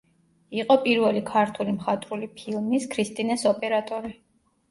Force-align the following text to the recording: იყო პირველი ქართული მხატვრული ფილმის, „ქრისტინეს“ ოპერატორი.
იყო 0.59 0.75
პირველი 0.85 1.21
ქართული 1.27 1.75
მხატვრული 1.75 2.29
ფილმის, 2.39 2.87
„ქრისტინეს“ 2.95 3.47
ოპერატორი. 3.53 4.13